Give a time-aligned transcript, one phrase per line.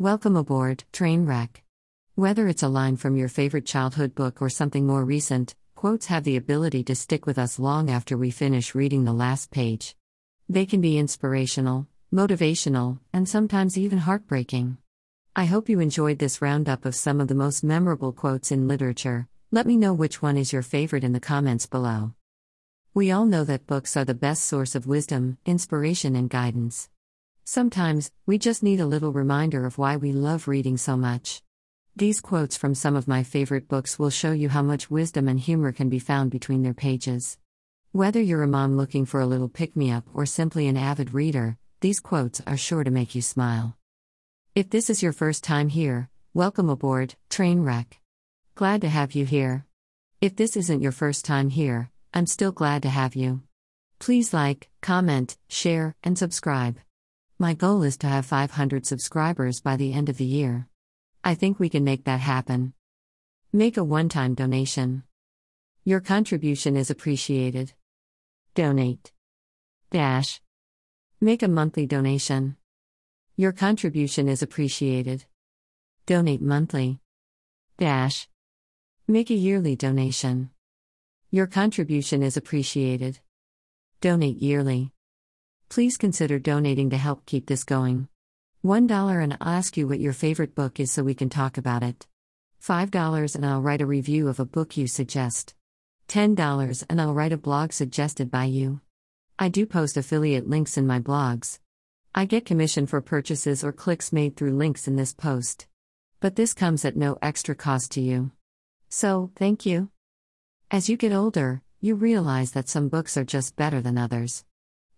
[0.00, 1.62] Welcome aboard, Trainwreck.
[2.16, 6.24] Whether it's a line from your favorite childhood book or something more recent, quotes have
[6.24, 9.94] the ability to stick with us long after we finish reading the last page.
[10.48, 14.78] They can be inspirational, motivational, and sometimes even heartbreaking.
[15.36, 19.28] I hope you enjoyed this roundup of some of the most memorable quotes in literature.
[19.52, 22.14] Let me know which one is your favorite in the comments below.
[22.94, 26.88] We all know that books are the best source of wisdom, inspiration, and guidance.
[27.46, 31.42] Sometimes, we just need a little reminder of why we love reading so much.
[31.94, 35.38] These quotes from some of my favorite books will show you how much wisdom and
[35.38, 37.36] humor can be found between their pages.
[37.92, 41.12] Whether you're a mom looking for a little pick me up or simply an avid
[41.12, 43.76] reader, these quotes are sure to make you smile.
[44.54, 47.98] If this is your first time here, welcome aboard, Trainwreck.
[48.54, 49.66] Glad to have you here.
[50.18, 53.42] If this isn't your first time here, I'm still glad to have you.
[53.98, 56.78] Please like, comment, share, and subscribe.
[57.38, 60.68] My goal is to have 500 subscribers by the end of the year.
[61.24, 62.74] I think we can make that happen.
[63.52, 65.02] Make a one time donation.
[65.82, 67.72] Your contribution is appreciated.
[68.54, 69.10] Donate.
[69.90, 70.40] Dash.
[71.20, 72.56] Make a monthly donation.
[73.34, 75.24] Your contribution is appreciated.
[76.06, 77.00] Donate monthly.
[77.78, 78.28] Dash.
[79.08, 80.50] Make a yearly donation.
[81.32, 83.18] Your contribution is appreciated.
[84.00, 84.92] Donate yearly.
[85.74, 88.06] Please consider donating to help keep this going.
[88.64, 91.82] $1 and I'll ask you what your favorite book is so we can talk about
[91.82, 92.06] it.
[92.62, 95.52] $5 and I'll write a review of a book you suggest.
[96.06, 98.82] $10 and I'll write a blog suggested by you.
[99.36, 101.58] I do post affiliate links in my blogs.
[102.14, 105.66] I get commission for purchases or clicks made through links in this post.
[106.20, 108.30] But this comes at no extra cost to you.
[108.90, 109.90] So, thank you.
[110.70, 114.44] As you get older, you realize that some books are just better than others.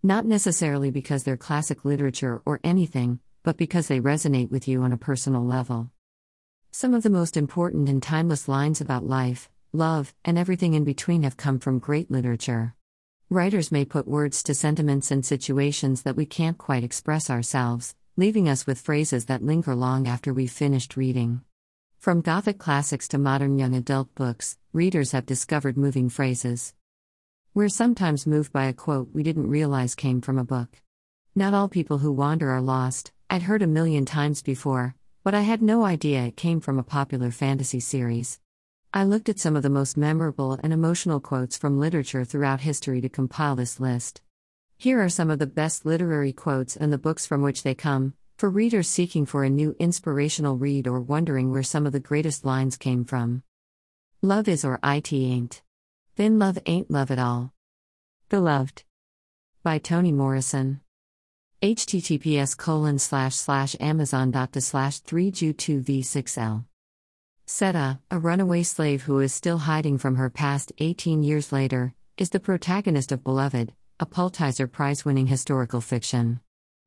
[0.03, 4.91] Not necessarily because they're classic literature or anything, but because they resonate with you on
[4.93, 5.89] a personal level.
[6.71, 11.23] Some of the most important and timeless lines about life, love, and everything in between
[11.23, 12.75] have come from great literature.
[13.29, 18.47] Writers may put words to sentiments and situations that we can't quite express ourselves, leaving
[18.47, 21.41] us with phrases that linger long after we've finished reading.
[21.97, 26.73] From Gothic classics to modern young adult books, readers have discovered moving phrases.
[27.57, 30.79] We're sometimes moved by a quote we didn't realize came from a book.
[31.33, 35.41] Not all people who wander are lost, I'd heard a million times before, but I
[35.41, 38.39] had no idea it came from a popular fantasy series.
[38.93, 43.01] I looked at some of the most memorable and emotional quotes from literature throughout history
[43.01, 44.21] to compile this list.
[44.77, 48.13] Here are some of the best literary quotes and the books from which they come,
[48.37, 52.45] for readers seeking for a new inspirational read or wondering where some of the greatest
[52.45, 53.41] lines came from.
[54.21, 55.63] Love is or it ain't.
[56.17, 57.53] Then Love Ain't Love at All.
[58.27, 58.81] Beloved.
[59.61, 60.81] By Toni Morrison.
[61.61, 66.65] https colon slash slash amazon dot to slash 3 ju 2 v 6 l
[67.45, 72.31] Sethe, a runaway slave who is still hiding from her past 18 years later, is
[72.31, 76.39] the protagonist of Beloved, a Pulitzer Prize winning historical fiction.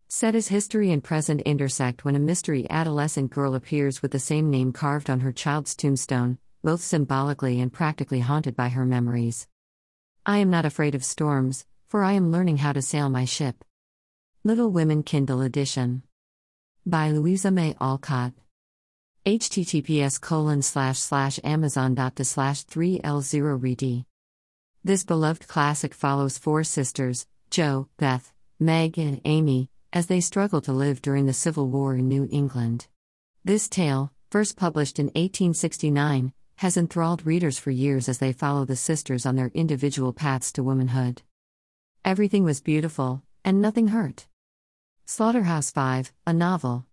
[0.08, 4.72] Sethe's history and present intersect when a mystery adolescent girl appears with the same name
[4.72, 9.48] carved on her child's tombstone, both symbolically and practically haunted by her memories.
[10.26, 13.64] I am not afraid of storms, for I am learning how to sail my ship.
[14.44, 16.02] Little Women Kindle Edition.
[16.86, 18.32] By Louisa May Alcott.
[19.26, 24.04] https colon slash slash amazon dot to slash 3l0 read.
[24.82, 30.72] This beloved classic follows four sisters, Jo, Beth, Meg, and Amy, as they struggle to
[30.72, 32.86] live during the Civil War in New England.
[33.44, 38.76] This tale, first published in 1869, has enthralled readers for years as they follow the
[38.76, 41.22] sisters on their individual paths to womanhood.
[42.04, 44.26] Everything was beautiful, and nothing hurt.
[45.06, 46.84] Slaughterhouse 5, a novel.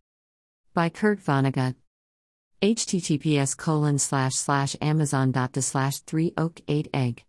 [0.73, 1.75] By Kurt Vonnegut.
[2.61, 7.25] https colon slash slash amazon dot slash 3 oak 8 egg.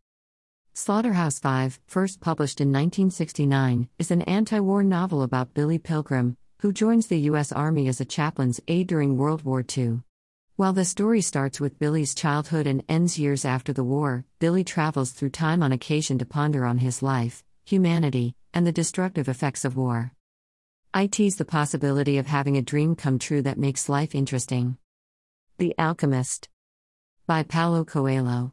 [0.75, 6.72] Slaughterhouse 5, first published in 1969, is an anti war novel about Billy Pilgrim, who
[6.72, 7.50] joins the U.S.
[7.50, 10.03] Army as a chaplain's aide during World War II.
[10.59, 15.13] While the story starts with Billy's childhood and ends years after the war, Billy travels
[15.13, 19.77] through time on occasion to ponder on his life, humanity, and the destructive effects of
[19.77, 20.15] war.
[20.93, 24.78] I tease the possibility of having a dream come true that makes life interesting.
[25.59, 26.49] The Alchemist
[27.25, 28.53] by Paulo Coelho.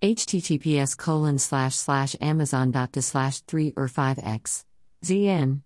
[0.00, 4.64] https colon slash slash amazon dot slash 3 or 5x.
[5.04, 5.60] ZN.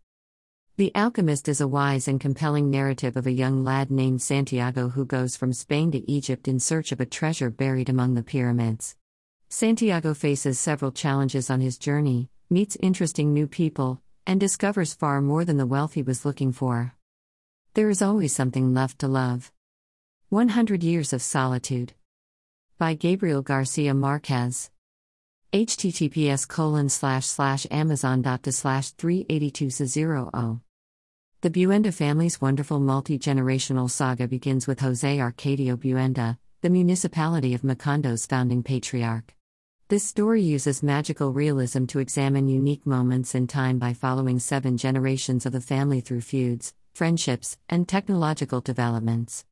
[0.83, 5.05] The Alchemist is a wise and compelling narrative of a young lad named Santiago who
[5.05, 8.97] goes from Spain to Egypt in search of a treasure buried among the pyramids.
[9.49, 15.45] Santiago faces several challenges on his journey, meets interesting new people, and discovers far more
[15.45, 16.97] than the wealth he was looking for.
[17.75, 19.53] There is always something left to love.
[20.31, 21.93] 100 Years of Solitude.
[22.79, 24.73] By Gabriel Garcia Marquez.
[25.53, 30.61] https colon slash slash amazon dot slash 382 0
[31.43, 37.65] The Buendía family's wonderful multi generational saga begins with Jose Arcadio Buendía, the municipality of
[37.65, 39.35] Macondo's founding patriarch.
[39.89, 45.45] This story uses magical realism to examine unique moments in time by following seven generations
[45.45, 49.45] of the family through feuds, friendships, and technological developments.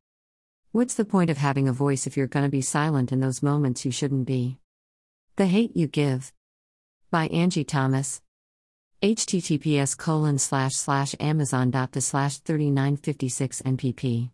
[0.71, 3.83] What's the point of having a voice if you're gonna be silent in those moments
[3.83, 4.59] you shouldn't be?
[5.35, 6.31] The Hate You Give.
[7.09, 8.21] By Angie Thomas.
[9.01, 14.29] Https colon slash slash amazon dot the slash 3956 npp.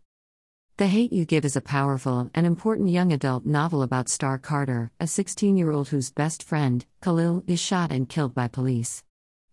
[0.76, 4.90] The Hate You Give is a powerful and important young adult novel about Star Carter,
[5.00, 9.02] a 16 year old whose best friend, Khalil, is shot and killed by police.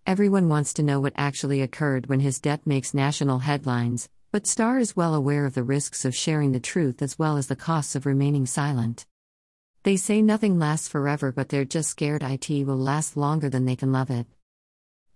[0.06, 4.80] Everyone wants to know what actually occurred when his death makes national headlines, but Star
[4.80, 7.96] is well aware of the risks of sharing the truth as well as the costs
[7.96, 9.06] of remaining silent.
[9.84, 13.78] They say nothing lasts forever, but they're just scared it will last longer than they
[13.78, 14.28] can love it.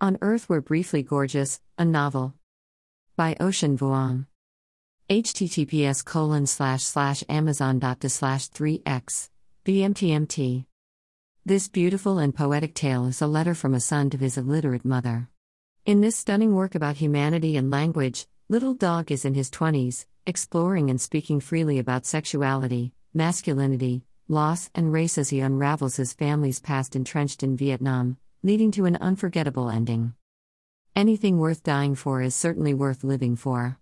[0.02, 2.34] On Earth We're Briefly Gorgeous, a novel.
[3.18, 4.28] By Ocean Vuong.
[5.10, 9.30] Https colon slash slash amazon dot slash 3x
[9.66, 10.66] bmtmt
[11.46, 15.28] this beautiful and poetic tale is a letter from a son to his illiterate mother.
[15.86, 20.90] In this stunning work about humanity and language little dog is in his 20s exploring
[20.90, 26.96] and speaking freely about sexuality masculinity loss and race as he unravels his family's past
[26.96, 30.14] entrenched in vietnam leading to an unforgettable ending
[30.96, 33.80] anything worth dying for is certainly worth living for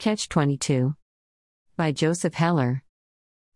[0.00, 0.94] Catch 22.
[1.76, 2.82] By Joseph Heller.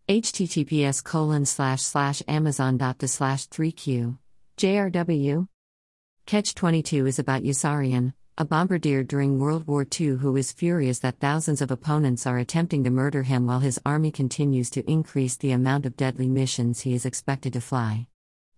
[0.07, 4.19] https colon slash slash amazon dot slash 3q.
[4.55, 5.47] JRW.
[6.27, 11.19] Catch 22 is about Yossarian, a bombardier during World War II who is furious that
[11.19, 15.51] thousands of opponents are attempting to murder him while his army continues to increase the
[15.51, 18.05] amount of deadly missions he is expected to fly.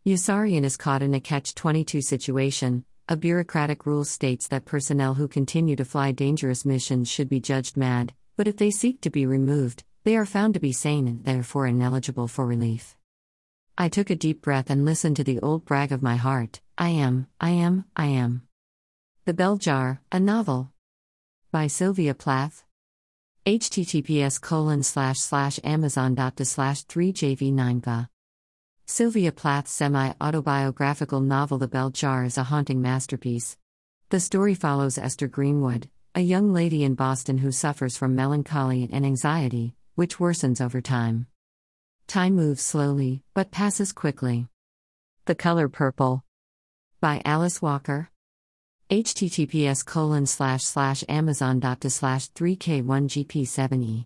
[0.07, 5.27] Yossarian is caught in a catch 22 situation, a bureaucratic rule states that personnel who
[5.27, 9.25] continue to fly dangerous missions should be judged mad, but if they seek to be
[9.25, 12.95] removed, they are found to be sane and therefore ineligible for relief.
[13.77, 16.87] I took a deep breath and listened to the old brag of my heart I
[16.87, 18.43] am, I am, I am.
[19.25, 20.71] The Bell Jar, a novel.
[21.51, 22.63] By Sylvia Plath.
[23.45, 28.07] https colon slash slash amazon dot slash 3jv9va.
[28.89, 33.57] Sylvia Plath's semi autobiographical novel The Bell Jar is a haunting masterpiece.
[34.11, 39.05] The story follows Esther Greenwood, a young lady in Boston who suffers from melancholy and
[39.05, 41.27] anxiety, which worsens over time.
[42.07, 44.47] Time moves slowly, but passes quickly.
[45.25, 46.23] The Color Purple.
[47.01, 48.09] By Alice Walker.
[48.89, 54.05] https colon slash slash amazon dot slash 3k1gp7e.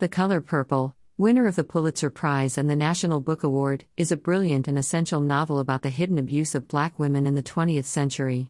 [0.00, 4.16] The Color Purple, winner of the Pulitzer Prize and the National Book Award, is a
[4.16, 8.48] brilliant and essential novel about the hidden abuse of black women in the 20th century.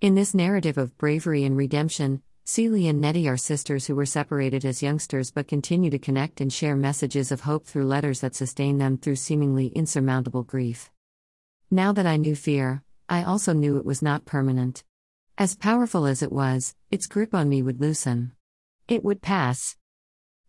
[0.00, 4.64] In this narrative of bravery and redemption, Celie and Nettie are sisters who were separated
[4.64, 8.78] as youngsters but continue to connect and share messages of hope through letters that sustain
[8.78, 10.90] them through seemingly insurmountable grief.
[11.70, 14.82] Now that I knew fear, I also knew it was not permanent.
[15.38, 18.32] As powerful as it was, its grip on me would loosen.
[18.88, 19.76] It would pass.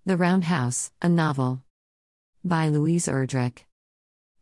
[0.09, 1.61] The Roundhouse, a novel.
[2.43, 3.59] By Louise Erdrich.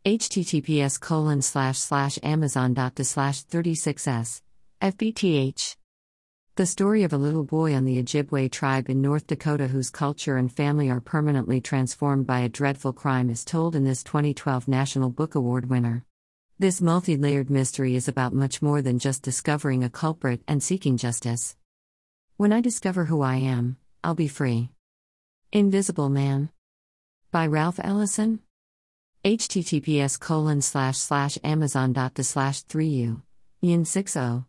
[0.02, 4.40] https colon slash slash amazon dot slash 36s.
[4.80, 5.76] FBTH.
[6.56, 10.38] The story of a little boy on the Ojibwe tribe in North Dakota whose culture
[10.38, 15.10] and family are permanently transformed by a dreadful crime is told in this 2012 National
[15.10, 16.02] Book Award winner.
[16.58, 20.96] This multi layered mystery is about much more than just discovering a culprit and seeking
[20.96, 21.56] justice.
[22.38, 24.70] When I discover who I am, I'll be free.
[25.50, 26.50] Invisible Man.
[27.30, 28.40] By Ralph Ellison.
[29.24, 33.22] https colon slash slash amazon dot slash 3u.
[33.62, 34.44] Yin 60.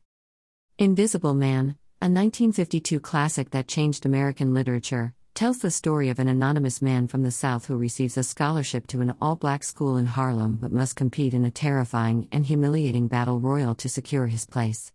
[0.77, 6.81] Invisible Man, a 1952 classic that changed American literature, tells the story of an anonymous
[6.81, 10.57] man from the South who receives a scholarship to an all black school in Harlem
[10.59, 14.91] but must compete in a terrifying and humiliating battle royal to secure his place.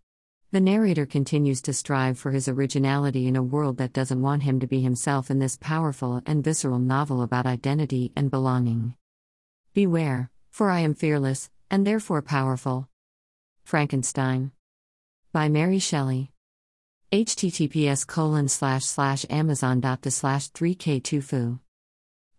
[0.55, 4.61] The narrator continues to strive for his originality in a world that doesn't want him
[4.61, 8.95] to be himself in this powerful and visceral novel about identity and belonging.
[9.73, 12.87] Beware, for I am fearless, and therefore powerful.
[13.65, 14.53] Frankenstein.
[15.33, 16.31] By Mary Shelley.
[17.11, 21.59] https colon slash slash amazon dot slash 3k tufu.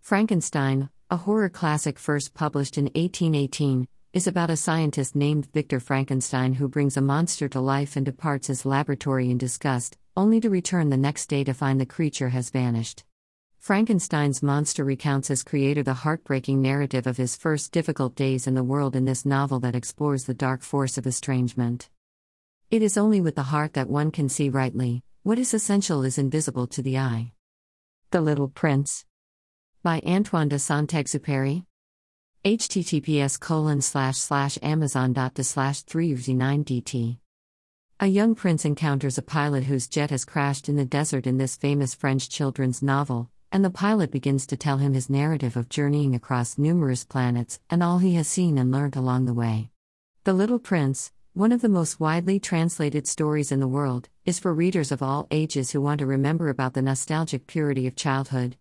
[0.01, 6.55] Frankenstein, a horror classic first published in 1818, is about a scientist named Victor Frankenstein
[6.55, 10.89] who brings a monster to life and departs his laboratory in disgust, only to return
[10.89, 13.05] the next day to find the creature has vanished.
[13.59, 18.65] Frankenstein's monster recounts as creator the heartbreaking narrative of his first difficult days in the
[18.65, 21.91] world in this novel that explores the dark force of estrangement.
[22.71, 26.17] It is only with the heart that one can see rightly, what is essential is
[26.17, 27.33] invisible to the eye.
[28.13, 29.05] The Little Prince.
[29.83, 31.67] By Antoine de Saint Exupéry.
[32.47, 37.19] Https colon slash slash amazon dot slash 3 dt
[37.99, 41.57] A young prince encounters a pilot whose jet has crashed in the desert in this
[41.57, 46.15] famous French children's novel, and the pilot begins to tell him his narrative of journeying
[46.15, 49.71] across numerous planets and all he has seen and learned along the way.
[50.23, 54.55] The Little Prince, one of the most widely translated stories in the world, is for
[54.55, 58.57] readers of all ages who want to remember about the nostalgic purity of childhood.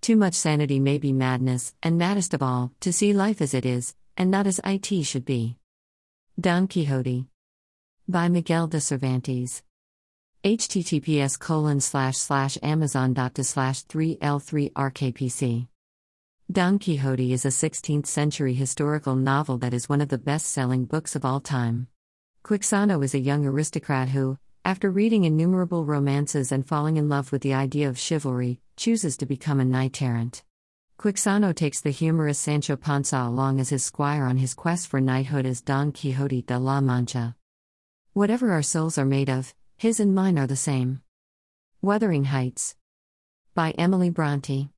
[0.00, 3.66] Too much sanity may be madness, and maddest of all, to see life as it
[3.66, 5.56] is, and not as it should be.
[6.40, 7.26] Don Quixote.
[8.08, 9.62] By Miguel de Cervantes.
[10.42, 15.66] https colon slash slash amazon dot slash 3l3 rkpc.
[16.50, 20.86] Don Quixote is a 16th century historical novel that is one of the best selling
[20.86, 21.88] books of all time.
[22.42, 27.42] Quixano is a young aristocrat who, after reading innumerable romances and falling in love with
[27.42, 30.42] the idea of chivalry, chooses to become a knight errant.
[30.98, 35.44] Quixano takes the humorous Sancho Panza along as his squire on his quest for knighthood
[35.44, 37.36] as Don Quixote de la Mancha.
[38.14, 41.02] Whatever our souls are made of, his and mine are the same.
[41.82, 42.74] Wuthering Heights.
[43.54, 44.70] By Emily Bronte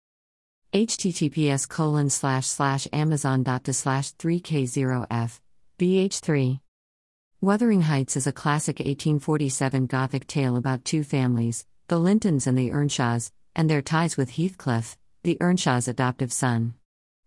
[0.72, 5.38] https colon slash slash amazon dot slash 3k0f
[5.78, 6.60] bh3
[7.42, 12.72] wuthering heights is a classic 1847 gothic tale about two families the lintons and the
[12.72, 16.74] earnshaws and their ties with heathcliff the earnshaw's adoptive son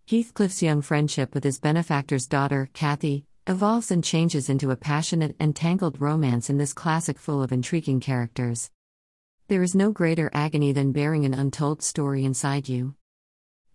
[0.09, 5.55] heathcliff's young friendship with his benefactor's daughter cathy evolves and changes into a passionate and
[5.55, 8.71] tangled romance in this classic full of intriguing characters
[9.47, 12.95] there is no greater agony than bearing an untold story inside you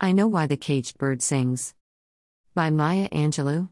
[0.02, 1.74] I Know Why the Caged Bird Sings.
[2.54, 3.68] By Maya Angelou.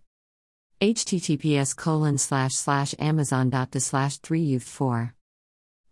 [0.78, 5.14] https colon slash slash amazon dot slash 3 youth 4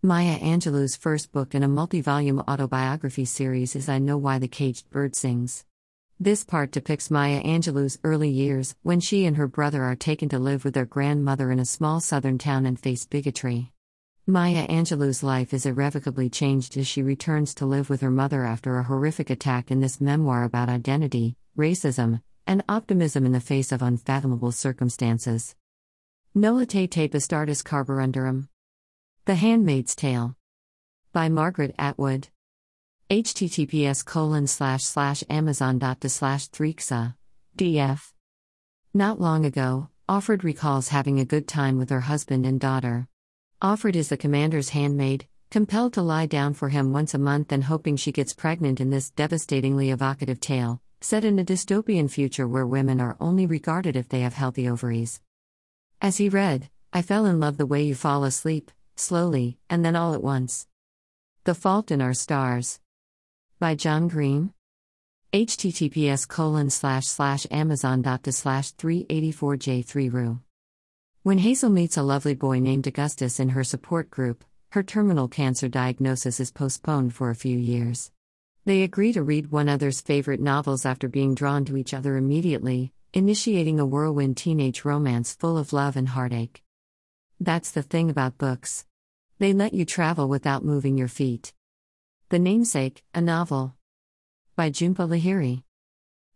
[0.03, 4.47] Maya Angelou's first book in a multi volume autobiography series is I Know Why the
[4.47, 5.65] Caged Bird Sings.
[6.21, 10.39] This part depicts Maya Angelou's early years, when she and her brother are taken to
[10.39, 13.73] live with their grandmother in a small southern town and face bigotry.
[14.27, 18.79] Maya Angelou's life is irrevocably changed as she returns to live with her mother after
[18.79, 23.83] a horrific attack in this memoir about identity, racism, and optimism in the face of
[23.83, 25.57] unfathomable circumstances.
[26.37, 28.49] Nolite te bastardes carborundorum.
[29.27, 30.37] The Handmaid's Tale.
[31.13, 32.29] By Margaret Atwood.
[33.11, 37.15] https colon slash slash slash 3xa.
[37.59, 38.13] df.
[38.95, 43.09] Not long ago, Offred recalls having a good time with her husband and daughter.
[43.61, 47.65] Offred is the commander's handmaid, compelled to lie down for him once a month and
[47.65, 52.65] hoping she gets pregnant in this devastatingly evocative tale, set in a dystopian future where
[52.65, 55.21] women are only regarded if they have healthy ovaries.
[56.01, 59.97] As he read, I fell in love the way you fall asleep, slowly, and then
[59.97, 60.67] all at once.
[61.45, 62.81] The Fault in Our Stars.
[63.59, 64.53] By John Green.
[65.33, 70.41] https colon slash slash amazon dot slash 384j3 ru
[71.27, 75.67] when Hazel meets a lovely boy named Augustus in her support group, her terminal cancer
[75.67, 78.13] diagnosis is postponed for a few years.
[78.65, 82.93] They agree to read one another's favorite novels after being drawn to each other immediately,
[83.13, 86.63] initiating a whirlwind teenage romance full of love and heartache.
[87.41, 88.87] That's the thing about books.
[89.39, 91.53] They let you travel without moving your feet.
[92.31, 93.75] The Namesake, a novel.
[94.57, 95.63] By Jhumpa Lahiri.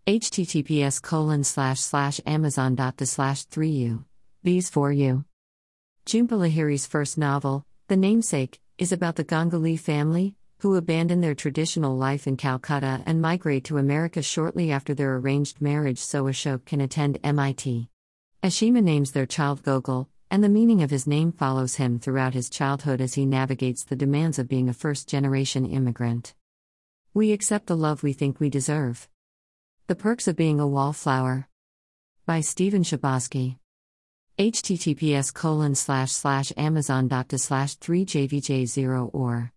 [0.07, 4.05] https colon slash slash slash 3u.
[4.43, 5.25] These for you.
[6.05, 11.97] Jhumpa Lahiri's first novel, The Namesake, is about the Ganguly family, who abandon their traditional
[11.97, 16.83] life in Calcutta and migrate to America shortly after their arranged marriage so Ashok can
[16.83, 17.89] attend MIT.
[18.43, 22.49] Ashima names their child Gogol, and the meaning of his name follows him throughout his
[22.49, 26.35] childhood as he navigates the demands of being a first generation immigrant.
[27.13, 29.09] We accept the love we think we deserve.
[29.89, 31.49] The Perks of Being a Wallflower.
[32.27, 33.57] By Stephen Chbosky
[34.39, 39.53] https colon slash slash amazon dot slash 3jvj0 or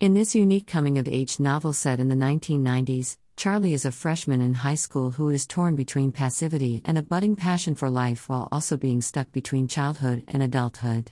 [0.00, 4.42] in this unique coming of age novel set in the 1990s charlie is a freshman
[4.42, 8.46] in high school who is torn between passivity and a budding passion for life while
[8.52, 11.10] also being stuck between childhood and adulthood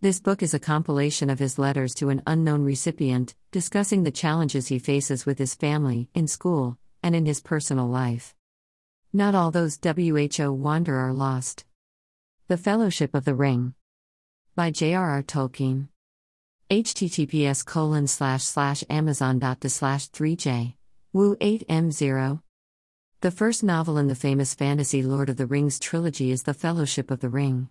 [0.00, 4.66] this book is a compilation of his letters to an unknown recipient discussing the challenges
[4.66, 8.34] he faces with his family in school and in his personal life
[9.12, 11.64] not all those who wander are lost
[12.48, 13.74] the Fellowship of the Ring.
[14.56, 15.22] By J.R.R.
[15.22, 15.86] Tolkien.
[16.68, 20.74] https colon slash slash amazon dot slash 3j
[21.12, 22.40] woo 8m0
[23.22, 27.10] the first novel in the famous fantasy lord of the rings trilogy is the fellowship
[27.10, 27.68] of the ring.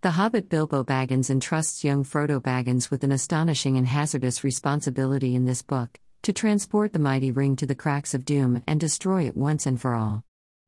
[0.00, 5.44] The hobbit bilbo baggins entrusts young frodo baggins with an astonishing and hazardous responsibility in
[5.44, 9.36] this book to transport the mighty ring to the cracks of doom and destroy it
[9.36, 10.24] once and for all.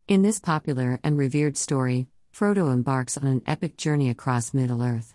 [0.09, 5.15] In this popular and revered story frodo embarks on an epic journey across middle earth.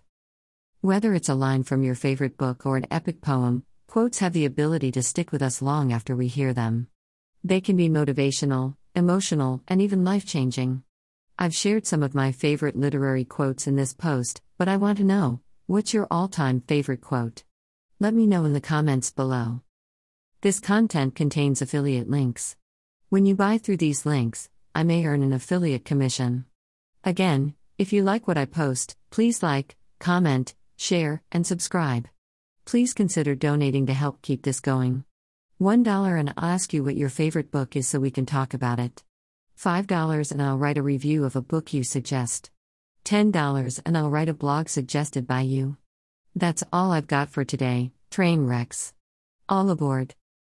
[0.81, 4.45] Whether it's a line from your favorite book or an epic poem, quotes have the
[4.45, 6.87] ability to stick with us long after we hear them.
[7.45, 10.83] They can be motivational, emotional, and even life changing.
[11.37, 15.03] I've shared some of my favorite literary quotes in this post, but I want to
[15.03, 17.43] know what's your all time favorite quote?
[17.99, 19.61] Let me know in the comments below.
[20.41, 22.55] This content contains affiliate links.
[23.09, 26.45] When you buy through these links, I may earn an affiliate commission.
[27.03, 32.07] Again, if you like what I post, please like, comment, share, and subscribe.
[32.65, 35.03] Please consider donating to help keep this going.
[35.61, 38.79] $1 and I'll ask you what your favorite book is so we can talk about
[38.79, 39.03] it.
[39.57, 42.49] $5 and I'll write a review of a book you suggest.
[43.05, 45.77] $10 and I'll write a blog suggested by you.
[46.35, 48.93] That's all I've got for today, train wrecks.
[49.47, 50.15] All aboard.